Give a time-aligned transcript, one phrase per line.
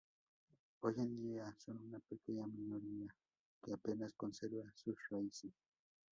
[0.81, 3.15] Hoy día son una pequeña minoría,
[3.61, 5.53] que apenas conserva sus raíces.